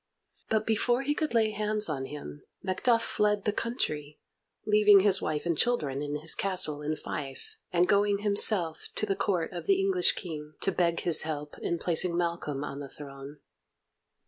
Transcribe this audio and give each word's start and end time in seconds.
But 0.49 0.65
before 0.65 1.03
he 1.03 1.13
could 1.13 1.35
lay 1.35 1.51
hands 1.51 1.87
on 1.87 2.05
him, 2.05 2.41
Macduff 2.63 3.03
fled 3.03 3.45
the 3.45 3.53
country, 3.53 4.19
leaving 4.65 5.01
his 5.01 5.21
wife 5.21 5.45
and 5.45 5.55
children 5.55 6.01
in 6.01 6.15
his 6.15 6.33
castle 6.33 6.81
in 6.81 6.95
Fife, 6.95 7.59
and 7.71 7.87
going 7.87 8.17
himself 8.23 8.87
to 8.95 9.05
the 9.05 9.15
Court 9.15 9.51
of 9.53 9.67
the 9.67 9.79
English 9.79 10.13
King 10.13 10.55
to 10.61 10.71
beg 10.71 11.01
his 11.01 11.21
help 11.21 11.55
in 11.59 11.77
placing 11.77 12.17
Malcolm 12.17 12.63
on 12.63 12.79
the 12.79 12.89
throne. 12.89 13.41